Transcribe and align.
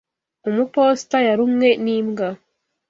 Umuposita 0.49 1.17
yarumwe 1.27 1.69
n'imbwa. 1.83 2.29